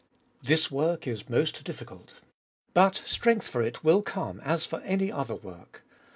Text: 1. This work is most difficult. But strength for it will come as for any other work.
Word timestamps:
1. 0.39 0.47
This 0.47 0.71
work 0.71 1.05
is 1.05 1.29
most 1.29 1.63
difficult. 1.63 2.15
But 2.73 3.03
strength 3.05 3.47
for 3.47 3.61
it 3.61 3.83
will 3.83 4.01
come 4.01 4.39
as 4.39 4.65
for 4.65 4.79
any 4.81 5.11
other 5.11 5.35
work. 5.35 5.83